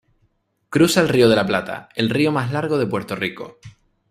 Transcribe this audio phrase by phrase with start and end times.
[0.71, 3.59] Cruza el río de la Plata, el río más largo de Puerto Rico.